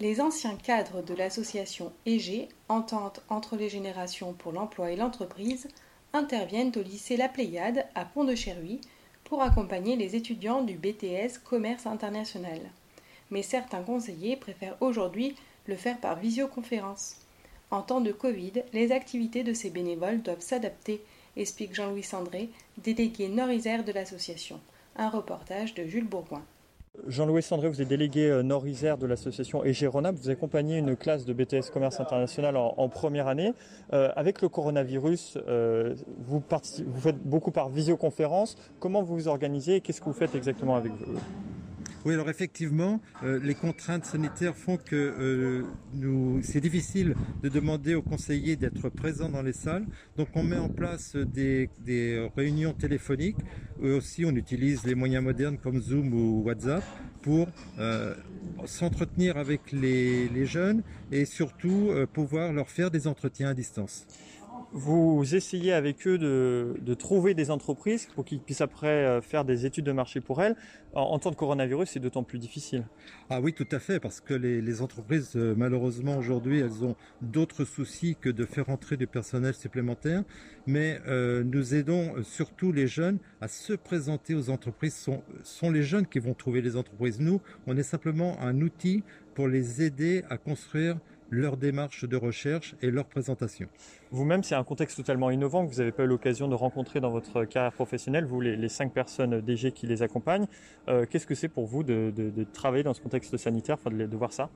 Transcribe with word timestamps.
Les 0.00 0.22
anciens 0.22 0.56
cadres 0.56 1.02
de 1.02 1.12
l'association 1.12 1.92
EG, 2.06 2.48
Entente 2.70 3.20
entre 3.28 3.56
les 3.56 3.68
générations 3.68 4.32
pour 4.32 4.50
l'emploi 4.50 4.90
et 4.90 4.96
l'entreprise, 4.96 5.68
interviennent 6.14 6.72
au 6.74 6.80
lycée 6.80 7.18
La 7.18 7.28
Pléiade 7.28 7.84
à 7.94 8.06
Pont-de-Cherruy 8.06 8.80
pour 9.24 9.42
accompagner 9.42 9.96
les 9.96 10.16
étudiants 10.16 10.62
du 10.62 10.78
BTS 10.78 11.40
Commerce 11.44 11.84
International. 11.84 12.60
Mais 13.30 13.42
certains 13.42 13.82
conseillers 13.82 14.36
préfèrent 14.36 14.78
aujourd'hui 14.80 15.34
le 15.66 15.76
faire 15.76 16.00
par 16.00 16.18
visioconférence. 16.18 17.16
En 17.70 17.82
temps 17.82 18.00
de 18.00 18.10
Covid, 18.10 18.62
les 18.72 18.92
activités 18.92 19.44
de 19.44 19.52
ces 19.52 19.68
bénévoles 19.68 20.22
doivent 20.22 20.40
s'adapter, 20.40 21.04
explique 21.36 21.74
Jean-Louis 21.74 22.04
Sandré, 22.04 22.48
délégué 22.78 23.28
nord-isère 23.28 23.84
de 23.84 23.92
l'association. 23.92 24.60
Un 24.96 25.10
reportage 25.10 25.74
de 25.74 25.84
Jules 25.84 26.08
Bourgoin. 26.08 26.42
Jean-Louis 27.06 27.42
Sandré, 27.42 27.68
vous 27.68 27.80
êtes 27.80 27.88
délégué 27.88 28.28
euh, 28.28 28.42
Nord-Isère 28.42 28.98
de 28.98 29.06
l'association 29.06 29.64
Egeronab. 29.64 30.16
Vous 30.16 30.30
accompagnez 30.30 30.78
une 30.78 30.96
classe 30.96 31.24
de 31.24 31.32
BTS 31.32 31.70
Commerce 31.72 32.00
International 32.00 32.56
en, 32.56 32.74
en 32.76 32.88
première 32.88 33.28
année. 33.28 33.52
Euh, 33.92 34.10
avec 34.16 34.42
le 34.42 34.48
coronavirus, 34.48 35.38
euh, 35.48 35.94
vous, 36.18 36.42
vous, 36.42 37.00
faites 37.00 37.18
beaucoup 37.18 37.52
par 37.52 37.68
visioconférence. 37.68 38.56
Comment 38.78 39.02
vous 39.02 39.14
vous 39.14 39.28
organisez 39.28 39.76
et 39.76 39.80
qu'est-ce 39.80 40.00
que 40.00 40.06
vous 40.06 40.12
faites 40.12 40.34
exactement 40.34 40.76
avec 40.76 40.92
vous? 40.92 41.18
Oui, 42.04 42.14
alors 42.14 42.30
effectivement, 42.30 43.00
euh, 43.22 43.38
les 43.42 43.54
contraintes 43.54 44.06
sanitaires 44.06 44.56
font 44.56 44.78
que 44.78 44.96
euh, 44.96 45.62
nous, 45.92 46.40
c'est 46.42 46.60
difficile 46.60 47.14
de 47.42 47.48
demander 47.50 47.94
aux 47.94 48.02
conseillers 48.02 48.56
d'être 48.56 48.88
présents 48.88 49.28
dans 49.28 49.42
les 49.42 49.52
salles. 49.52 49.84
Donc, 50.16 50.28
on 50.34 50.42
met 50.42 50.56
en 50.56 50.70
place 50.70 51.14
des, 51.16 51.68
réunions 52.36 52.72
téléphoniques. 52.72 53.36
Eux 53.82 53.94
aussi, 53.96 54.24
on 54.24 54.34
utilise 54.34 54.84
les 54.84 54.94
moyens 54.94 55.22
modernes 55.22 55.58
comme 55.58 55.82
Zoom 55.82 56.14
ou 56.14 56.42
WhatsApp 56.42 56.84
pour 57.20 57.48
euh, 57.78 58.14
s'entretenir 58.64 59.36
avec 59.36 59.70
les, 59.70 60.46
jeunes 60.46 60.82
et 61.12 61.26
surtout 61.26 61.90
pouvoir 62.14 62.54
leur 62.54 62.70
faire 62.70 62.90
des 62.90 63.06
entretiens 63.06 63.50
à 63.50 63.54
distance 63.54 64.06
vous 64.72 65.34
essayez 65.34 65.72
avec 65.72 66.06
eux 66.06 66.18
de, 66.18 66.74
de 66.80 66.94
trouver 66.94 67.34
des 67.34 67.50
entreprises 67.50 68.06
pour 68.14 68.24
qu'ils 68.24 68.40
puissent 68.40 68.60
après 68.60 68.88
euh, 68.88 69.20
faire 69.20 69.44
des 69.44 69.66
études 69.66 69.84
de 69.84 69.92
marché 69.92 70.20
pour 70.20 70.42
elles. 70.42 70.56
En, 70.92 71.18
temps 71.20 71.30
de 71.30 71.36
coronavirus, 71.36 71.90
c'est 71.90 72.00
d'autant 72.00 72.24
plus 72.24 72.38
difficile. 72.38 72.84
Ah 73.28 73.40
oui, 73.40 73.52
tout 73.52 73.66
à 73.70 73.78
fait, 73.78 74.00
parce 74.00 74.20
que 74.20 74.34
les, 74.34 74.60
les 74.60 74.82
entreprises, 74.82 75.32
euh, 75.36 75.54
malheureusement, 75.56 76.16
aujourd'hui, 76.16 76.58
elles 76.58 76.84
ont 76.84 76.96
d'autres 77.22 77.64
soucis 77.64 78.16
que 78.20 78.28
de 78.28 78.44
faire 78.44 78.70
entrer 78.70 78.96
du 78.96 79.06
personnel 79.06 79.54
supplémentaire. 79.54 80.24
Mais 80.66 81.00
euh, 81.06 81.44
nous 81.44 81.74
aidons 81.74 82.16
euh, 82.16 82.22
surtout 82.24 82.72
les 82.72 82.88
jeunes 82.88 83.18
à 83.40 83.46
se 83.46 83.72
présenter 83.72 84.34
aux 84.34 84.50
entreprises. 84.50 84.94
Ce 84.94 85.04
sont, 85.04 85.22
sont 85.44 85.70
les 85.70 85.84
jeunes 85.84 86.06
qui 86.06 86.18
vont 86.18 86.34
trouver 86.34 86.60
les 86.60 86.76
entreprises. 86.76 87.20
Nous, 87.20 87.40
on 87.68 87.76
est 87.76 87.84
simplement 87.84 88.40
un 88.40 88.60
outil 88.60 89.04
pour 89.34 89.46
les 89.46 89.82
aider 89.82 90.24
à 90.28 90.38
construire 90.38 90.96
leur 91.30 91.56
démarche 91.56 92.04
de 92.04 92.16
recherche 92.16 92.74
et 92.82 92.90
leur 92.90 93.06
présentation. 93.06 93.68
Vous-même, 94.10 94.42
c'est 94.42 94.54
un 94.56 94.64
contexte 94.64 94.96
totalement 94.96 95.30
innovant 95.30 95.66
que 95.66 95.72
vous 95.72 95.78
n'avez 95.78 95.92
pas 95.92 96.04
eu 96.04 96.06
l'occasion 96.06 96.48
de 96.48 96.54
rencontrer 96.54 97.00
dans 97.00 97.10
votre 97.10 97.44
carrière 97.44 97.72
professionnelle, 97.72 98.24
vous, 98.24 98.40
les, 98.40 98.56
les 98.56 98.68
cinq 98.68 98.92
personnes 98.92 99.40
DG 99.40 99.72
qui 99.72 99.86
les 99.86 100.02
accompagnent. 100.02 100.46
Euh, 100.88 101.06
Qu'est-ce 101.08 101.26
que 101.26 101.34
c'est 101.34 101.48
pour 101.48 101.66
vous 101.66 101.82
de, 101.82 102.12
de, 102.14 102.30
de, 102.30 102.44
travailler 102.44 102.82
dans 102.82 102.94
ce 102.94 103.00
contexte 103.00 103.36
sanitaire, 103.36 103.76
enfin 103.80 103.90
de, 103.90 104.06
de 104.06 104.16
voir 104.16 104.32
ça? 104.32 104.50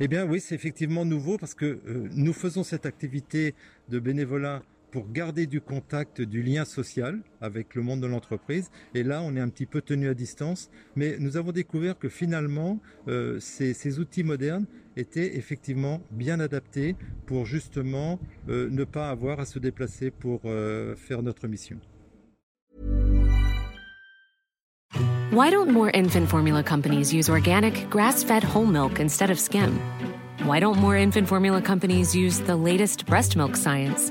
Eh 0.00 0.08
bien 0.08 0.26
oui, 0.26 0.40
c'est 0.40 0.54
effectivement 0.54 1.04
nouveau 1.04 1.38
parce 1.38 1.54
que 1.54 1.64
euh, 1.66 2.08
nous 2.12 2.32
faisons 2.32 2.64
cette 2.64 2.86
activité 2.86 3.54
de 3.88 3.98
bénévolat 3.98 4.62
pour 4.90 5.10
garder 5.10 5.46
du 5.46 5.60
contact, 5.60 6.20
du 6.20 6.42
lien 6.42 6.64
social 6.64 7.20
avec 7.40 7.74
le 7.74 7.82
monde 7.82 8.00
de 8.00 8.06
l'entreprise. 8.06 8.70
Et 8.94 9.02
là, 9.02 9.22
on 9.22 9.36
est 9.36 9.40
un 9.40 9.48
petit 9.48 9.66
peu 9.66 9.80
tenu 9.80 10.08
à 10.08 10.14
distance. 10.14 10.70
Mais 10.96 11.16
nous 11.18 11.36
avons 11.36 11.52
découvert 11.52 11.98
que 11.98 12.08
finalement, 12.08 12.80
euh, 13.08 13.38
ces, 13.40 13.98
outils 13.98 14.24
modernes 14.24 14.66
étaient 14.96 15.36
effectivement 15.36 16.00
bien 16.10 16.40
adaptés 16.40 16.96
pour 17.26 17.46
justement 17.46 18.18
euh, 18.48 18.68
ne 18.70 18.84
pas 18.84 19.10
avoir 19.10 19.40
à 19.40 19.46
se 19.46 19.58
déplacer 19.58 20.10
pour 20.10 20.40
euh, 20.44 20.94
faire 20.96 21.22
notre 21.22 21.46
mission. 21.48 21.78
Why 25.30 25.50
don't 25.50 25.70
more 25.70 25.90
infant 25.94 26.26
formula 26.26 26.62
companies 26.62 27.12
use 27.12 27.28
organic, 27.28 27.88
grass-fed 27.90 28.42
whole 28.42 28.66
milk 28.66 28.98
instead 28.98 29.30
of 29.30 29.38
skim? 29.38 29.78
Why 30.44 30.58
don't 30.58 30.78
more 30.80 30.96
infant 30.96 31.28
formula 31.28 31.60
companies 31.60 32.14
use 32.16 32.40
the 32.40 32.56
latest 32.56 33.04
breast 33.04 33.36
milk 33.36 33.54
science? 33.54 34.10